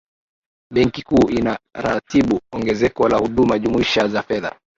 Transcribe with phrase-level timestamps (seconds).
[0.73, 4.55] benki kuu inaratibu ongezeko la huduma jumuishi za fedha